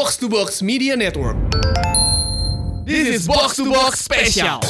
Box 0.00 0.16
to 0.16 0.32
Box 0.32 0.64
Media 0.64 0.96
Network. 0.96 1.36
This 2.88 3.04
is 3.04 3.28
Box 3.28 3.60
to 3.60 3.68
Box 3.68 4.00
Special. 4.00 4.64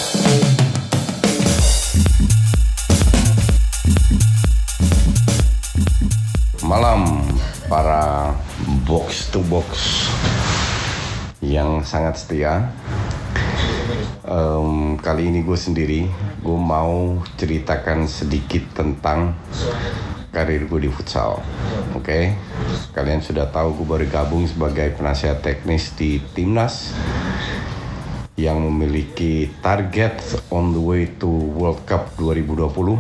Malam 6.67 7.23
para 7.71 8.35
box 8.83 9.31
to 9.31 9.39
box 9.47 10.11
yang 11.39 11.87
sangat 11.87 12.19
setia. 12.19 12.67
Em, 14.27 14.99
kali 14.99 15.31
ini 15.31 15.47
gue 15.47 15.55
sendiri, 15.55 16.11
gue 16.43 16.59
mau 16.59 17.23
ceritakan 17.39 18.11
sedikit 18.11 18.67
tentang 18.75 19.39
karir 20.31 20.67
gue 20.67 20.87
di 20.87 20.91
futsal. 20.91 21.43
Oke, 21.95 22.35
kalian 22.95 23.23
sudah 23.23 23.51
tahu 23.51 23.83
gue 23.83 23.87
baru 23.87 24.07
gabung 24.07 24.47
sebagai 24.47 24.95
penasihat 24.95 25.43
teknis 25.43 25.95
di 25.99 26.23
timnas 26.35 26.95
yang 28.41 28.57
memiliki 28.63 29.53
target 29.61 30.17
on 30.49 30.73
the 30.73 30.81
way 30.81 31.05
to 31.21 31.29
World 31.29 31.85
Cup 31.85 32.17
2020 32.17 32.97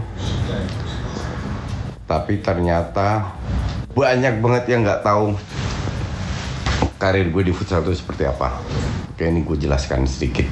tapi 2.11 2.43
ternyata 2.43 3.39
banyak 3.95 4.43
banget 4.43 4.65
yang 4.67 4.83
nggak 4.83 5.07
tahu 5.07 5.31
karir 6.99 7.31
gue 7.31 7.47
di 7.47 7.55
futsal 7.55 7.87
itu 7.87 8.03
seperti 8.03 8.27
apa. 8.27 8.59
Oke 9.15 9.31
ini 9.31 9.47
gue 9.47 9.55
jelaskan 9.55 10.11
sedikit. 10.11 10.51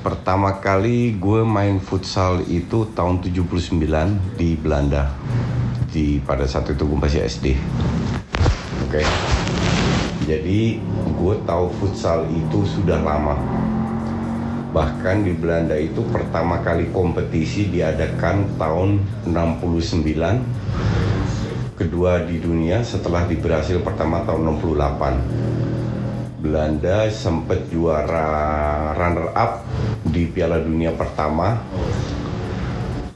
Pertama 0.00 0.56
kali 0.56 1.20
gue 1.20 1.44
main 1.44 1.76
futsal 1.76 2.40
itu 2.48 2.88
tahun 2.96 3.20
79 3.20 3.76
di 4.40 4.56
Belanda. 4.56 5.12
Di 5.88 6.20
pada 6.20 6.44
saat 6.44 6.68
itu 6.68 6.84
gue 6.84 6.98
masih 7.00 7.24
SD. 7.24 7.56
Oke. 8.88 9.00
Jadi 10.28 10.76
gue 11.16 11.34
tahu 11.48 11.72
futsal 11.80 12.28
itu 12.28 12.64
sudah 12.68 13.00
lama. 13.00 13.36
Bahkan 14.68 15.24
di 15.24 15.32
Belanda 15.32 15.72
itu 15.80 16.04
pertama 16.12 16.60
kali 16.60 16.92
kompetisi 16.92 17.72
diadakan 17.72 18.60
tahun 18.60 19.00
69 19.24 20.68
kedua 21.78 22.26
di 22.26 22.42
dunia 22.42 22.82
setelah 22.82 23.22
di 23.24 23.38
Brasil 23.38 23.78
pertama 23.80 24.26
tahun 24.26 24.58
68 24.58 26.42
Belanda 26.42 27.06
sempat 27.06 27.70
juara 27.70 28.28
runner 28.98 29.30
up 29.30 29.62
di 30.02 30.26
Piala 30.26 30.58
Dunia 30.58 30.90
pertama 30.90 31.54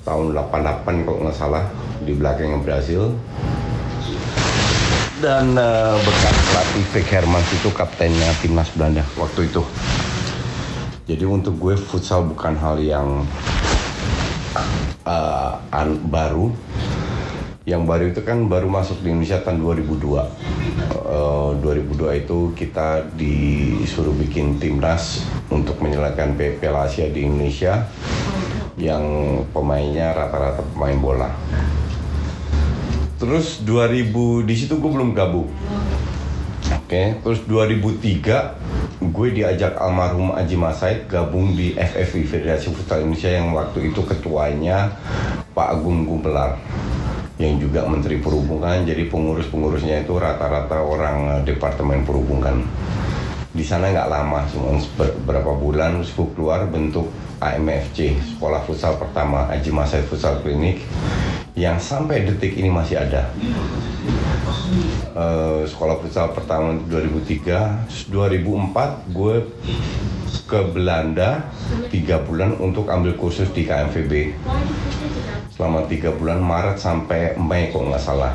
tahun 0.06 0.30
88 0.34 1.06
kalau 1.06 1.18
nggak 1.26 1.34
salah 1.34 1.66
di 2.02 2.12
belakangnya 2.14 2.60
Brasil 2.62 3.14
dan 5.22 5.54
eh, 5.54 5.96
bekas 6.02 6.36
pelatih 6.50 6.84
Vic 6.92 7.08
Hermans 7.10 7.48
itu 7.54 7.68
kaptennya 7.70 8.30
timnas 8.42 8.70
Belanda 8.74 9.06
waktu 9.14 9.46
itu 9.46 9.62
jadi 11.02 11.26
untuk 11.26 11.58
gue 11.58 11.74
futsal 11.74 12.30
bukan 12.30 12.54
hal 12.54 12.78
yang 12.78 13.26
uh, 15.02 15.58
an- 15.74 16.02
baru. 16.06 16.54
Yang 17.62 17.82
baru 17.86 18.04
itu 18.10 18.20
kan 18.26 18.38
baru 18.50 18.66
masuk 18.66 19.02
di 19.02 19.14
Indonesia 19.14 19.38
tahun 19.42 19.62
2002. 19.62 20.02
Uh, 21.06 21.54
2002 21.62 22.22
itu 22.26 22.38
kita 22.58 23.06
disuruh 23.14 24.14
bikin 24.18 24.58
timnas 24.58 25.22
untuk 25.50 25.78
menyalakan 25.78 26.34
Piala 26.34 26.90
Asia 26.90 27.06
di 27.06 27.22
Indonesia 27.22 27.86
yang 28.78 29.04
pemainnya 29.54 30.10
rata-rata 30.10 30.62
pemain 30.74 30.98
bola. 30.98 31.30
Terus 33.22 33.62
2000 33.62 34.42
di 34.42 34.54
situ 34.58 34.82
gue 34.82 34.90
belum 34.90 35.14
gabung. 35.14 35.46
Oke, 36.74 37.22
terus 37.22 37.38
2003 37.46 38.98
gue 38.98 39.28
diajak 39.30 39.78
almarhum 39.78 40.34
Aji 40.34 40.58
Masaid 40.58 41.06
gabung 41.06 41.54
di 41.54 41.78
FFI 41.78 42.26
Federasi 42.26 42.74
Futsal 42.74 43.06
Indonesia 43.06 43.30
yang 43.30 43.54
waktu 43.54 43.94
itu 43.94 44.02
ketuanya 44.02 44.90
Pak 45.54 45.78
Agung 45.78 46.02
Gumelar 46.02 46.58
yang 47.38 47.62
juga 47.62 47.86
Menteri 47.86 48.18
Perhubungan. 48.18 48.82
Jadi 48.82 49.06
pengurus-pengurusnya 49.06 50.02
itu 50.02 50.18
rata-rata 50.18 50.82
orang 50.82 51.38
eh, 51.38 51.40
Departemen 51.46 52.02
Perhubungan. 52.02 52.66
Di 53.54 53.62
sana 53.62 53.94
nggak 53.94 54.10
lama 54.10 54.42
cuma 54.50 54.74
beberapa 54.98 55.54
bulan 55.54 56.02
gue 56.02 56.26
keluar 56.34 56.66
bentuk 56.66 57.06
AMFC 57.38 58.18
Sekolah 58.34 58.66
Futsal 58.66 58.98
Pertama 58.98 59.46
Aji 59.46 59.70
Masaid 59.70 60.10
Futsal 60.10 60.42
Klinik 60.42 60.82
yang 61.52 61.76
sampai 61.76 62.24
detik 62.24 62.56
ini 62.56 62.72
masih 62.72 62.96
ada. 63.00 63.28
Eh, 65.12 65.62
sekolah 65.68 66.00
futsal 66.00 66.32
pertama 66.32 66.72
2003 66.88 67.84
Terus 67.84 68.08
2004 68.08 69.12
gue 69.12 69.34
ke 70.48 70.60
Belanda 70.72 71.52
tiga 71.92 72.24
bulan 72.24 72.56
untuk 72.56 72.88
ambil 72.88 73.16
kursus 73.20 73.52
di 73.52 73.68
KMVB 73.68 74.32
selama 75.52 75.84
tiga 75.84 76.12
bulan 76.16 76.40
Maret 76.40 76.80
sampai 76.80 77.36
Mei 77.36 77.68
kok 77.68 77.84
nggak 77.84 78.00
salah. 78.00 78.32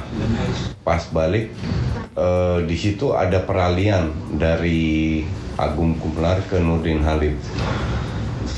Pas 0.85 1.01
balik 1.09 1.49
eh, 2.13 2.59
di 2.69 2.77
situ 2.77 3.17
ada 3.17 3.41
peralihan 3.41 4.13
dari 4.29 5.25
Agung 5.57 5.97
Gumelar 5.97 6.45
ke 6.45 6.61
Nurdin 6.61 7.01
Halid 7.01 7.33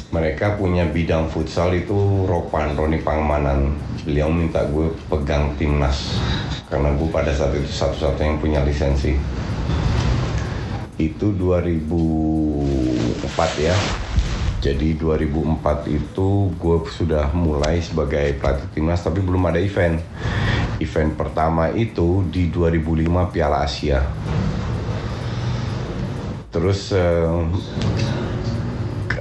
mereka 0.10 0.58
punya 0.58 0.90
bidang 0.90 1.30
futsal 1.30 1.70
itu 1.78 2.26
Ropan 2.26 2.74
Roni 2.74 2.98
Pangmanan. 2.98 3.78
Beliau 4.02 4.34
minta 4.34 4.66
gue 4.66 4.90
pegang 5.06 5.54
timnas. 5.54 6.18
Karena 6.66 6.98
gue 6.98 7.06
pada 7.14 7.30
saat 7.30 7.54
itu 7.54 7.70
satu-satunya 7.70 8.34
yang 8.34 8.42
punya 8.42 8.66
lisensi. 8.66 9.14
Itu 10.98 11.38
2004 11.38 13.62
ya. 13.62 13.78
Jadi 14.60 14.92
2004 14.98 15.88
itu 15.88 16.52
gue 16.58 16.78
sudah 16.90 17.32
mulai 17.32 17.80
sebagai 17.80 18.36
pelatih 18.42 18.68
timnas 18.76 19.06
tapi 19.06 19.22
belum 19.22 19.46
ada 19.46 19.62
event. 19.62 20.02
Event 20.82 21.16
pertama 21.16 21.70
itu 21.72 22.26
di 22.28 22.50
2005 22.50 23.30
Piala 23.30 23.64
Asia. 23.64 24.04
Terus 26.50 26.98
eh, 26.98 27.30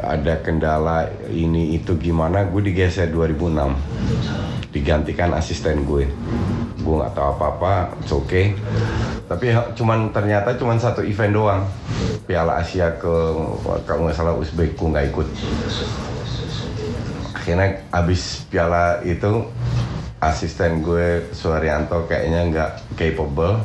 ada 0.09 0.41
kendala 0.41 1.05
ini 1.29 1.77
itu 1.77 1.93
gimana 2.01 2.49
gue 2.49 2.65
digeser 2.65 3.13
2006 3.13 4.73
digantikan 4.73 5.33
asisten 5.37 5.85
gue. 5.85 6.09
Gue 6.81 6.95
nggak 6.97 7.13
tahu 7.13 7.29
apa-apa 7.37 7.93
it's 8.01 8.13
okay. 8.13 8.57
Tapi 9.29 9.53
cuman 9.77 10.09
ternyata 10.09 10.57
cuman 10.57 10.81
satu 10.81 11.05
event 11.05 11.33
doang. 11.37 11.61
Piala 12.25 12.61
Asia 12.61 12.93
ke 12.97 13.15
kalau 13.85 14.09
nggak 14.09 14.17
salah 14.17 14.37
Uzbek 14.37 14.77
gue 14.77 14.89
nggak 14.89 15.07
ikut. 15.13 15.29
Akhirnya 17.37 17.81
abis 17.93 18.45
piala 18.49 19.01
itu 19.05 19.45
asisten 20.19 20.83
gue 20.83 21.31
Suharyanto 21.31 22.07
kayaknya 22.11 22.41
nggak 22.51 22.71
capable. 22.99 23.63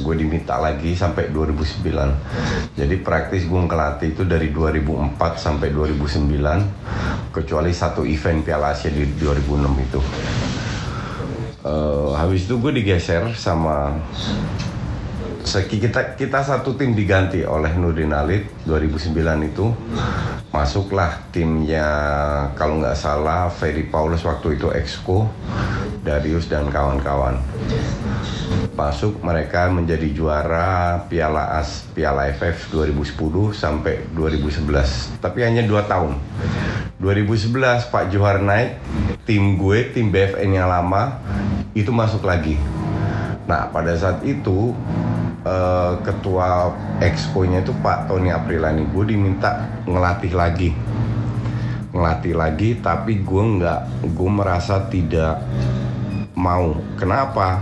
Gue 0.00 0.14
diminta 0.16 0.56
lagi 0.56 0.96
sampai 0.96 1.28
2009 1.28 2.70
jadi 2.80 2.96
praktis 3.04 3.44
gue 3.44 3.60
ngelatih 3.60 4.16
itu 4.16 4.22
dari 4.24 4.48
2004 4.54 5.18
sampai 5.36 5.68
2009 5.68 7.34
kecuali 7.34 7.76
satu 7.76 8.08
event 8.08 8.40
Piala 8.40 8.72
Asia 8.72 8.88
di 8.88 9.04
2006 9.20 9.86
itu. 9.90 10.00
Eh, 11.60 12.10
habis 12.16 12.48
itu 12.48 12.56
gue 12.56 12.72
digeser 12.72 13.36
sama 13.36 14.00
kita 15.44 16.16
kita 16.16 16.40
satu 16.40 16.72
tim 16.78 16.96
diganti 16.96 17.44
oleh 17.44 17.74
Nurdin 17.76 18.16
Halid 18.16 18.48
2009 18.64 19.50
itu. 19.50 19.66
Masuklah 20.50 21.30
timnya 21.30 21.86
kalau 22.56 22.80
nggak 22.80 22.96
salah 22.96 23.52
Ferry 23.52 23.86
Paulus 23.86 24.24
waktu 24.26 24.58
itu 24.58 24.72
Exco 24.74 25.30
Darius 26.00 26.48
dan 26.48 26.72
kawan-kawan. 26.72 27.36
Masuk 28.72 29.20
mereka 29.20 29.68
menjadi 29.68 30.08
juara 30.16 31.04
Piala 31.12 31.60
As 31.60 31.84
Piala 31.92 32.32
FF 32.32 32.72
2010 32.72 33.20
sampai 33.52 34.08
2011 34.16 35.20
tapi 35.20 35.44
hanya 35.44 35.60
dua 35.68 35.84
tahun. 35.84 36.16
2011 36.96 37.92
Pak 37.92 38.08
Johar 38.08 38.40
naik 38.40 38.80
tim 39.28 39.60
gue 39.60 39.92
tim 39.92 40.08
BFN 40.08 40.56
yang 40.56 40.68
lama 40.72 41.20
itu 41.76 41.92
masuk 41.92 42.24
lagi. 42.24 42.56
Nah 43.44 43.68
pada 43.68 43.92
saat 43.92 44.24
itu 44.24 44.72
eh, 45.44 45.92
ketua 46.00 46.72
expo-nya 47.04 47.60
itu 47.60 47.76
Pak 47.84 48.08
Tony 48.08 48.32
Aprilani 48.32 48.88
gue 48.88 49.04
diminta 49.04 49.68
ngelatih 49.84 50.32
lagi. 50.32 50.72
Ngelatih 51.92 52.34
lagi 52.40 52.80
tapi 52.80 53.20
gue 53.20 53.42
nggak 53.60 54.08
gue 54.16 54.30
merasa 54.32 54.88
tidak 54.88 55.44
mau. 56.40 56.72
Kenapa? 56.96 57.60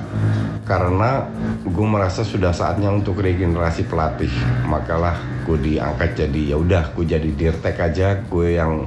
Karena 0.63 1.27
gue 1.67 1.87
merasa 1.89 2.23
sudah 2.23 2.55
saatnya 2.55 2.95
untuk 2.95 3.19
regenerasi 3.19 3.91
pelatih. 3.91 4.31
Makalah 4.71 5.19
gue 5.43 5.59
diangkat 5.59 6.15
jadi 6.15 6.55
ya 6.55 6.57
udah 6.63 6.95
gue 6.95 7.05
jadi 7.05 7.31
dirtek 7.35 7.83
aja. 7.83 8.23
Gue 8.23 8.55
yang 8.55 8.87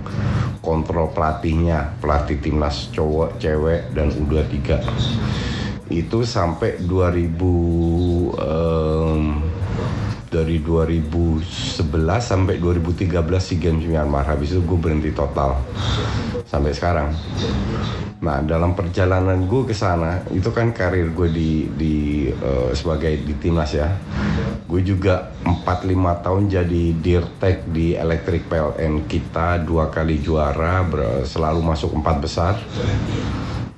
kontrol 0.63 1.11
pelatihnya 1.11 1.99
pelatih 1.99 2.39
timnas 2.39 2.87
cowok 2.95 3.35
cewek 3.41 3.91
dan 3.91 4.13
U23 4.13 4.79
itu 5.91 6.23
sampai 6.23 6.79
2000 6.79 7.35
em, 8.39 9.43
dari 10.31 10.63
2011 10.63 11.43
sampai 12.23 12.55
2013 12.63 13.11
SEA 13.43 13.59
Games 13.59 13.83
Myanmar. 13.83 14.23
Habis 14.23 14.55
itu 14.55 14.63
gue 14.63 14.79
berhenti 14.79 15.11
total. 15.11 15.59
Sampai 16.47 16.71
sekarang 16.71 17.11
nah 18.21 18.37
dalam 18.45 18.77
perjalanan 18.77 19.49
gue 19.49 19.65
ke 19.65 19.73
sana 19.73 20.21
itu 20.29 20.53
kan 20.53 20.69
karir 20.69 21.09
gue 21.09 21.29
di 21.33 21.51
di 21.73 21.95
uh, 22.29 22.69
sebagai 22.69 23.17
di 23.17 23.33
timnas 23.41 23.73
ya. 23.73 23.89
Gue 24.69 24.85
juga 24.85 25.33
4-5 25.41 26.23
tahun 26.23 26.43
jadi 26.47 26.83
dirtek 27.01 27.65
di 27.73 27.97
Electric 27.97 28.45
PLN 28.45 29.09
kita 29.09 29.65
dua 29.65 29.89
kali 29.89 30.21
juara 30.21 30.85
selalu 31.25 31.59
masuk 31.65 31.97
empat 31.97 32.15
besar 32.21 32.53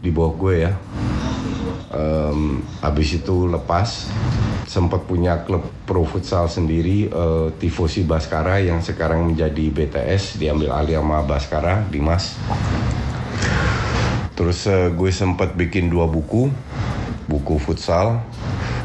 di 0.04 0.12
bawah 0.12 0.36
gue 0.36 0.56
ya. 0.68 0.72
Um, 1.94 2.66
habis 2.84 3.16
itu 3.16 3.48
lepas 3.48 4.12
sempat 4.68 5.06
punya 5.06 5.45
klub 5.45 5.63
pro 5.88 6.04
futsal 6.04 6.50
sendiri 6.50 7.07
uh, 7.13 7.54
Tifosi 7.56 8.04
Baskara 8.04 8.60
yang 8.60 8.81
sekarang 8.81 9.30
menjadi 9.30 9.69
BTS 9.69 10.42
diambil 10.42 10.74
alih 10.74 10.98
sama 11.00 11.22
Baskara 11.22 11.86
Dimas 11.88 12.34
terus 14.33 14.65
uh, 14.65 14.89
gue 14.89 15.12
sempat 15.13 15.53
bikin 15.53 15.94
dua 15.94 16.09
buku 16.09 16.50
buku 17.30 17.56
futsal 17.62 18.21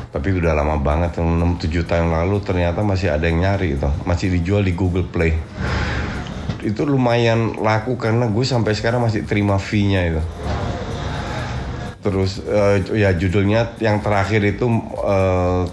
tapi 0.09 0.33
udah 0.33 0.57
lama 0.57 0.81
banget 0.81 1.21
6-7 1.21 1.85
tahun 1.85 2.09
lalu 2.09 2.41
ternyata 2.41 2.81
masih 2.81 3.13
ada 3.13 3.29
yang 3.29 3.45
nyari 3.45 3.77
itu. 3.77 3.89
Masih 4.09 4.33
dijual 4.33 4.65
di 4.65 4.73
Google 4.73 5.05
Play. 5.05 5.37
Itu 6.65 6.89
lumayan 6.89 7.61
laku 7.61 8.01
karena 8.01 8.25
gue 8.25 8.41
sampai 8.41 8.73
sekarang 8.73 9.05
masih 9.05 9.29
terima 9.29 9.61
fee-nya 9.61 10.09
itu. 10.09 10.23
Terus 12.01 12.41
uh, 12.41 12.81
ya 12.97 13.13
judulnya 13.13 13.77
yang 13.85 14.01
terakhir 14.01 14.41
itu 14.49 14.65
uh, 14.97 15.69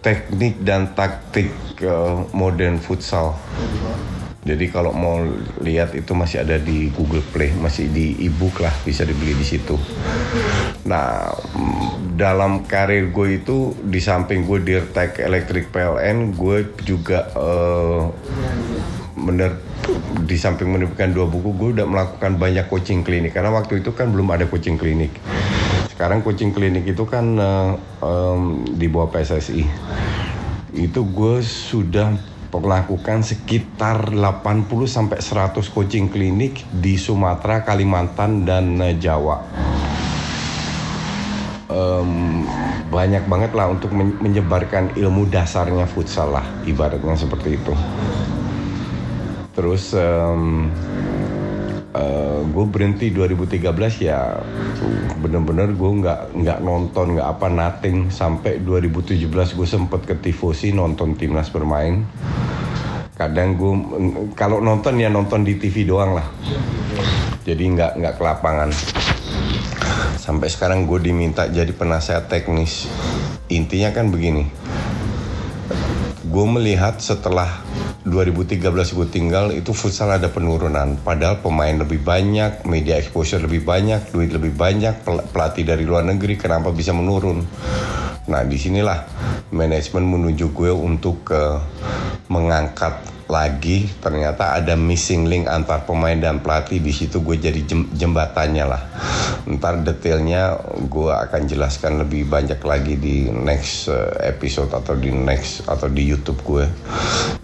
teknik 0.00 0.64
dan 0.64 0.96
taktik 0.96 1.52
uh, 1.84 2.24
modern 2.32 2.80
futsal 2.80 3.36
jadi 4.46 4.70
kalau 4.70 4.94
mau 4.94 5.26
lihat 5.58 5.98
itu 5.98 6.14
masih 6.14 6.46
ada 6.46 6.54
di 6.62 6.94
Google 6.94 7.26
Play, 7.34 7.50
masih 7.58 7.90
di 7.90 8.14
ebook 8.22 8.62
lah, 8.62 8.70
bisa 8.86 9.02
dibeli 9.02 9.34
di 9.34 9.42
situ. 9.42 9.74
Nah, 10.86 11.34
dalam 12.14 12.62
karir 12.62 13.10
gue 13.10 13.42
itu 13.42 13.74
di 13.82 13.98
samping 13.98 14.46
gue 14.46 14.62
dirtek 14.62 15.18
elektrik 15.18 15.74
PLN, 15.74 16.38
gue 16.38 16.78
juga 16.86 17.26
uh, 17.34 18.06
bener 19.18 19.58
di 20.22 20.38
samping 20.38 20.70
menerbitkan 20.70 21.10
dua 21.10 21.26
buku 21.26 21.50
gue 21.58 21.68
udah 21.82 21.86
melakukan 21.90 22.38
banyak 22.38 22.70
coaching 22.70 23.02
klinik. 23.02 23.34
Karena 23.34 23.50
waktu 23.50 23.82
itu 23.82 23.90
kan 23.98 24.14
belum 24.14 24.30
ada 24.30 24.46
coaching 24.46 24.78
klinik. 24.78 25.10
Sekarang 25.90 26.22
coaching 26.22 26.54
klinik 26.54 26.86
itu 26.86 27.02
kan 27.02 27.34
uh, 27.34 27.74
um, 27.98 28.62
di 28.62 28.86
bawah 28.86 29.10
PSSI 29.10 29.66
itu 30.76 31.00
gue 31.08 31.40
sudah 31.40 32.35
melakukan 32.60 33.22
sekitar 33.22 34.12
80 34.12 34.68
sampai 34.86 35.18
100 35.20 35.72
coaching 35.72 36.08
klinik 36.08 36.64
di 36.70 36.96
Sumatera, 36.96 37.62
Kalimantan 37.62 38.46
dan 38.46 38.76
uh, 38.80 38.94
Jawa. 38.96 39.36
Um, 41.66 42.46
banyak 42.86 43.26
banget 43.26 43.52
lah 43.52 43.68
untuk 43.68 43.90
menyebarkan 43.92 44.94
ilmu 44.94 45.26
dasarnya 45.26 45.84
futsal 45.90 46.32
lah 46.32 46.46
ibaratnya 46.64 47.18
seperti 47.18 47.58
itu 47.58 47.74
terus 49.56 49.96
um, 49.96 50.68
eh, 50.68 50.95
gue 52.50 52.66
berhenti 52.70 53.10
2013 53.10 54.06
ya 54.06 54.38
bener-bener 55.18 55.74
gue 55.74 55.90
nggak 56.02 56.20
nggak 56.36 56.58
nonton 56.62 57.18
nggak 57.18 57.28
apa 57.28 57.46
nothing. 57.50 58.08
Sampai 58.10 58.62
2017 58.62 59.26
gue 59.30 59.68
sempet 59.68 60.00
ke 60.06 60.14
tifosi 60.18 60.70
nonton 60.70 61.18
timnas 61.18 61.50
bermain. 61.50 62.06
Kadang 63.16 63.56
gue 63.56 63.72
kalau 64.36 64.60
nonton 64.60 65.00
ya 65.00 65.08
nonton 65.08 65.42
di 65.42 65.56
TV 65.56 65.88
doang 65.88 66.18
lah. 66.18 66.26
Jadi 67.46 67.62
nggak 67.62 68.02
nggak 68.02 68.14
ke 68.18 68.22
lapangan. 68.22 68.70
Sampai 70.18 70.50
sekarang 70.50 70.90
gue 70.90 70.98
diminta 70.98 71.46
jadi 71.46 71.70
penasehat 71.70 72.26
teknis. 72.26 72.90
Intinya 73.46 73.94
kan 73.94 74.10
begini. 74.10 74.50
Gue 76.26 76.46
melihat 76.50 76.98
setelah 76.98 77.62
2013 78.06 78.62
gue 78.70 79.06
tinggal 79.10 79.50
itu 79.50 79.74
futsal 79.74 80.14
ada 80.14 80.30
penurunan. 80.30 80.94
Padahal 81.02 81.42
pemain 81.42 81.74
lebih 81.74 81.98
banyak 82.06 82.62
media 82.62 83.02
exposure 83.02 83.42
lebih 83.42 83.66
banyak 83.66 84.14
duit 84.14 84.30
lebih 84.30 84.54
banyak 84.54 85.02
pelatih 85.34 85.66
dari 85.66 85.82
luar 85.82 86.06
negeri 86.06 86.38
kenapa 86.38 86.70
bisa 86.70 86.94
menurun? 86.94 87.42
Nah 88.30 88.42
di 88.46 88.54
sinilah 88.54 89.02
manajemen 89.50 90.06
menuju 90.06 90.54
gue 90.54 90.70
untuk 90.70 91.34
uh, 91.34 91.58
mengangkat 92.30 93.15
lagi 93.26 93.90
ternyata 93.98 94.54
ada 94.54 94.78
missing 94.78 95.26
link 95.26 95.44
antar 95.50 95.82
pemain 95.82 96.16
dan 96.16 96.38
pelatih. 96.38 96.78
Di 96.78 96.94
situ 96.94 97.22
gue 97.22 97.36
jadi 97.38 97.62
jembatannya 97.94 98.64
lah. 98.64 98.82
Ntar 99.46 99.82
detailnya 99.82 100.58
gue 100.86 101.12
akan 101.12 101.42
jelaskan 101.46 102.02
lebih 102.02 102.26
banyak 102.26 102.58
lagi 102.62 102.94
di 102.98 103.30
next 103.30 103.90
eh, 103.90 104.30
episode 104.30 104.70
atau 104.74 104.94
di 104.94 105.10
next 105.10 105.66
atau 105.66 105.86
di 105.90 106.02
YouTube 106.06 106.42
gue 106.42 106.64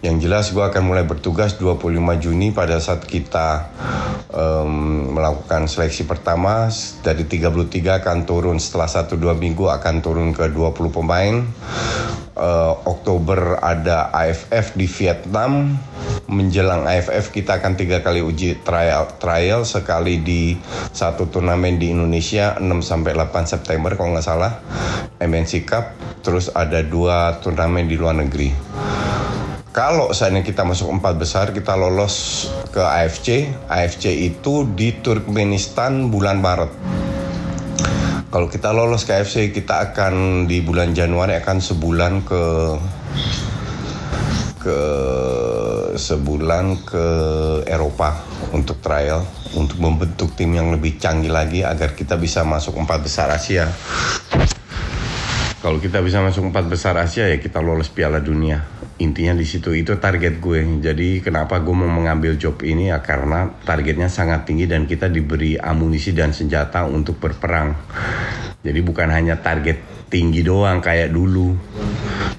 yang 0.02 0.18
jelas 0.18 0.50
gue 0.50 0.62
akan 0.62 0.82
mulai 0.82 1.06
bertugas 1.06 1.54
25 1.58 1.94
Juni 2.18 2.50
pada 2.50 2.82
saat 2.82 3.06
kita 3.06 3.70
um, 4.34 5.14
melakukan 5.14 5.70
seleksi 5.70 6.06
pertama. 6.06 6.66
Dari 7.02 7.22
33 7.22 8.02
akan 8.02 8.18
turun. 8.26 8.58
Setelah 8.58 8.90
1-2 8.90 9.18
minggu 9.38 9.70
akan 9.70 9.94
turun 10.02 10.34
ke 10.34 10.50
20 10.50 10.90
pemain 10.90 11.46
uh, 12.36 12.74
Oktober 12.88 13.60
ada 13.60 14.12
AFF 14.12 14.76
di 14.76 14.86
Vietnam. 14.88 15.76
Menjelang 16.30 16.88
AFF 16.88 17.34
kita 17.34 17.60
akan 17.60 17.76
tiga 17.76 18.00
kali 18.00 18.24
uji 18.24 18.64
trial 18.64 19.04
trial 19.20 19.68
sekali 19.68 20.22
di 20.24 20.56
satu 20.94 21.28
turnamen 21.28 21.76
di 21.76 21.92
Indonesia 21.92 22.56
6 22.56 22.64
sampai 22.80 23.12
8 23.12 23.52
September 23.52 23.92
kalau 23.92 24.16
nggak 24.16 24.24
salah 24.24 24.52
MNC 25.20 25.52
Cup. 25.68 25.92
Terus 26.22 26.48
ada 26.54 26.80
dua 26.80 27.42
turnamen 27.42 27.90
di 27.90 27.98
luar 27.98 28.16
negeri. 28.16 28.54
Kalau 29.72 30.12
saatnya 30.12 30.44
kita 30.44 30.68
masuk 30.68 30.92
empat 30.92 31.16
besar 31.16 31.48
kita 31.56 31.72
lolos 31.72 32.44
ke 32.68 32.80
AFC 32.80 33.48
AFC 33.72 34.12
itu 34.28 34.68
di 34.68 34.92
Turkmenistan 35.00 36.12
bulan 36.12 36.44
Maret 36.44 37.01
kalau 38.32 38.48
kita 38.48 38.72
lolos 38.72 39.04
ke 39.04 39.12
AFC 39.12 39.52
kita 39.52 39.92
akan 39.92 40.48
di 40.48 40.64
bulan 40.64 40.96
Januari 40.96 41.36
akan 41.36 41.60
sebulan 41.60 42.24
ke 42.24 42.44
ke 44.56 44.78
sebulan 46.00 46.80
ke 46.80 47.06
Eropa 47.68 48.24
untuk 48.56 48.80
trial 48.80 49.20
untuk 49.52 49.76
membentuk 49.84 50.32
tim 50.32 50.56
yang 50.56 50.72
lebih 50.72 50.96
canggih 50.96 51.28
lagi 51.28 51.60
agar 51.60 51.92
kita 51.92 52.16
bisa 52.16 52.40
masuk 52.40 52.72
empat 52.80 53.04
besar 53.04 53.28
Asia. 53.28 53.68
Kalau 55.60 55.76
kita 55.76 56.00
bisa 56.00 56.24
masuk 56.24 56.48
empat 56.48 56.72
besar 56.72 56.96
Asia 56.96 57.28
ya 57.28 57.36
kita 57.36 57.60
lolos 57.60 57.92
Piala 57.92 58.24
Dunia. 58.24 58.64
Intinya 59.02 59.34
di 59.34 59.42
situ 59.42 59.74
itu 59.74 59.98
target 59.98 60.38
gue. 60.38 60.62
Jadi 60.78 61.18
kenapa 61.18 61.58
gue 61.58 61.74
mau 61.74 61.90
mengambil 61.90 62.38
job 62.38 62.62
ini 62.62 62.94
ya 62.94 63.02
karena 63.02 63.50
targetnya 63.66 64.06
sangat 64.06 64.46
tinggi 64.46 64.70
dan 64.70 64.86
kita 64.86 65.10
diberi 65.10 65.58
amunisi 65.58 66.14
dan 66.14 66.30
senjata 66.30 66.86
untuk 66.86 67.18
berperang. 67.18 67.74
Jadi 68.62 68.78
bukan 68.78 69.10
hanya 69.10 69.42
target 69.42 70.06
tinggi 70.06 70.46
doang 70.46 70.78
kayak 70.78 71.10
dulu. 71.10 71.58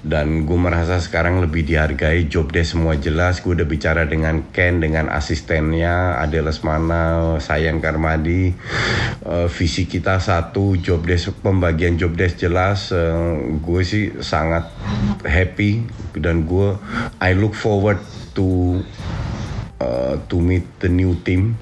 Dan 0.04 0.44
gue 0.44 0.60
merasa 0.60 1.00
sekarang 1.00 1.40
lebih 1.40 1.64
dihargai, 1.64 2.28
job 2.28 2.52
desk 2.52 2.76
semua 2.76 3.00
jelas. 3.00 3.40
Gue 3.40 3.56
udah 3.56 3.64
bicara 3.64 4.04
dengan 4.04 4.52
Ken, 4.52 4.84
dengan 4.84 5.08
asistennya, 5.08 6.20
Ade 6.20 6.44
Lesmana, 6.44 7.40
Sayang 7.40 7.80
Karmadi. 7.80 8.52
Uh, 9.24 9.48
visi 9.48 9.88
kita 9.88 10.20
satu, 10.20 10.76
job 10.76 11.08
desk, 11.08 11.32
pembagian 11.40 11.96
job 11.96 12.20
desk 12.20 12.40
jelas. 12.40 12.92
Uh, 12.92 13.58
gue 13.64 13.82
sih 13.88 14.12
sangat 14.20 14.68
happy 15.26 15.88
dan 16.20 16.44
gue 16.46 16.78
I 17.20 17.34
look 17.34 17.56
forward 17.56 18.00
to 18.38 18.80
uh, 19.80 20.20
to 20.28 20.36
meet 20.40 20.68
the 20.84 20.92
new 20.92 21.18
team 21.24 21.58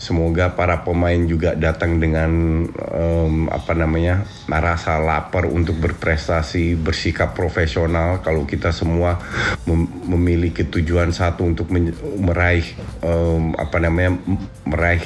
Semoga 0.00 0.56
para 0.56 0.80
pemain 0.80 1.28
juga 1.28 1.52
datang 1.52 2.00
dengan 2.00 2.64
um, 2.72 3.52
apa 3.52 3.76
namanya 3.76 4.24
rasa 4.48 4.96
lapar 4.96 5.44
untuk 5.44 5.76
berprestasi, 5.76 6.72
bersikap 6.72 7.36
profesional. 7.36 8.24
Kalau 8.24 8.48
kita 8.48 8.72
semua 8.72 9.20
mem 9.68 9.84
memiliki 10.08 10.64
tujuan 10.64 11.12
satu 11.12 11.44
untuk 11.44 11.68
meraih 12.16 12.64
um, 13.04 13.52
apa 13.60 13.76
namanya 13.76 14.16
meraih 14.64 15.04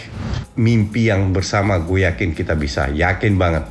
mimpi 0.54 1.10
yang 1.10 1.34
bersama, 1.34 1.82
gue 1.82 2.06
yakin 2.06 2.30
kita 2.30 2.54
bisa, 2.54 2.86
yakin 2.86 3.34
banget. 3.34 3.66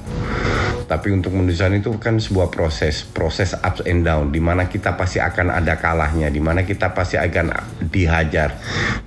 Tapi 0.83 1.07
untuk 1.13 1.33
menuju 1.33 1.57
itu 1.73 1.91
kan 1.97 2.19
sebuah 2.19 2.51
proses, 2.53 3.07
proses 3.07 3.55
ups 3.57 3.83
and 3.87 4.03
down, 4.03 4.29
di 4.29 4.43
mana 4.43 4.67
kita 4.69 4.93
pasti 4.93 5.17
akan 5.17 5.51
ada 5.51 5.79
kalahnya, 5.79 6.27
di 6.29 6.43
mana 6.43 6.61
kita 6.67 6.91
pasti 6.91 7.15
akan 7.17 7.51
dihajar. 7.89 8.55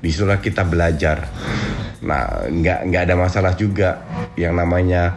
Di 0.00 0.08
situlah 0.08 0.40
kita 0.40 0.64
belajar 0.66 1.28
Nah, 2.06 2.46
nggak 2.46 2.92
nggak 2.92 3.02
ada 3.08 3.14
masalah 3.18 3.52
juga 3.58 4.04
yang 4.38 4.54
namanya 4.54 5.16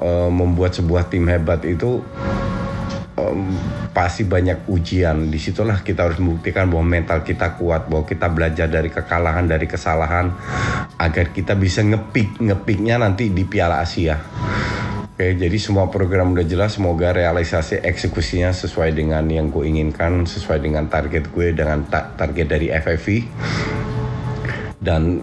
uh, 0.00 0.30
membuat 0.32 0.72
sebuah 0.72 1.12
tim 1.12 1.28
hebat 1.28 1.60
itu 1.68 2.00
um, 3.20 3.52
pasti 3.92 4.24
banyak 4.24 4.64
ujian. 4.70 5.28
Di 5.28 5.36
situlah 5.36 5.84
kita 5.84 6.08
harus 6.08 6.16
membuktikan 6.16 6.72
bahwa 6.72 6.86
mental 6.86 7.20
kita 7.26 7.60
kuat, 7.60 7.90
bahwa 7.92 8.08
kita 8.08 8.32
belajar 8.32 8.66
dari 8.72 8.88
kekalahan, 8.88 9.44
dari 9.44 9.68
kesalahan, 9.68 10.32
agar 10.96 11.34
kita 11.34 11.52
bisa 11.58 11.84
ngepik 11.84 12.40
ngepiknya 12.40 12.96
nanti 12.96 13.28
di 13.28 13.44
Piala 13.44 13.84
Asia. 13.84 14.16
Oke, 15.20 15.36
jadi 15.36 15.60
semua 15.60 15.92
program 15.92 16.32
udah 16.32 16.48
jelas. 16.48 16.80
Semoga 16.80 17.12
realisasi 17.12 17.84
eksekusinya 17.84 18.56
sesuai 18.56 18.96
dengan 18.96 19.20
yang 19.28 19.52
gue 19.52 19.68
inginkan, 19.68 20.24
sesuai 20.24 20.64
dengan 20.64 20.88
target 20.88 21.28
gue, 21.28 21.52
dengan 21.52 21.84
ta 21.84 22.16
target 22.16 22.48
dari 22.48 22.72
FFV 22.72 23.06
dan 24.80 25.20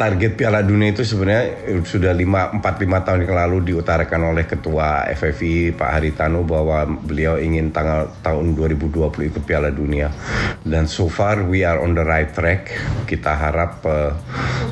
target 0.00 0.40
Piala 0.40 0.64
Dunia 0.64 0.96
itu 0.96 1.04
sebenarnya 1.04 1.76
sudah 1.84 2.16
5 2.16 2.56
4 2.56 2.64
5 2.64 3.04
tahun 3.04 3.20
yang 3.28 3.36
lalu 3.36 3.56
diutarakan 3.68 4.32
oleh 4.32 4.48
ketua 4.48 5.04
FFI 5.12 5.76
Pak 5.76 5.90
Haritanu 5.92 6.48
bahwa 6.48 6.88
beliau 6.88 7.36
ingin 7.36 7.68
tanggal 7.68 8.08
tahun 8.24 8.56
2020 8.56 9.28
ikut 9.28 9.42
Piala 9.44 9.68
Dunia. 9.68 10.08
Dan 10.64 10.88
so 10.88 11.12
far 11.12 11.44
we 11.44 11.68
are 11.68 11.84
on 11.84 11.92
the 11.92 12.00
right 12.00 12.32
track. 12.32 12.72
Kita 13.04 13.36
harap 13.36 13.84
uh, 13.84 14.16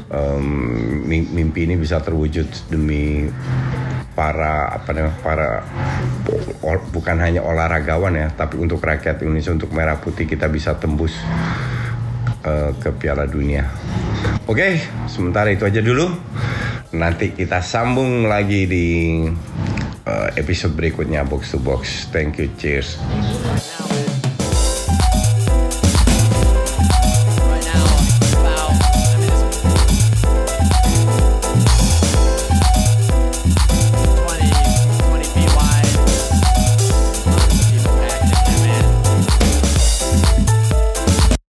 um, 0.08 1.04
mimpi 1.12 1.68
ini 1.68 1.76
bisa 1.76 2.00
terwujud 2.00 2.72
demi 2.72 3.28
para 4.12 4.68
apa 4.68 4.92
namanya 4.92 5.16
para 5.24 5.48
bukan 6.92 7.16
hanya 7.16 7.40
olahragawan 7.40 8.12
ya 8.12 8.28
tapi 8.32 8.60
untuk 8.60 8.84
rakyat 8.84 9.24
Indonesia 9.24 9.52
untuk 9.52 9.72
merah 9.72 9.96
putih 9.96 10.28
kita 10.28 10.52
bisa 10.52 10.76
tembus 10.76 11.16
uh, 12.44 12.70
ke 12.76 12.92
Piala 12.94 13.24
Dunia. 13.24 13.66
Oke, 14.46 14.78
sementara 15.08 15.50
itu 15.50 15.64
aja 15.64 15.80
dulu. 15.80 16.12
Nanti 16.92 17.32
kita 17.32 17.64
sambung 17.64 18.28
lagi 18.28 18.68
di 18.68 18.86
uh, 20.04 20.28
episode 20.36 20.76
berikutnya 20.76 21.24
Box 21.24 21.56
to 21.56 21.58
Box. 21.58 22.10
Thank 22.12 22.36
you, 22.36 22.52
cheers. 22.60 23.00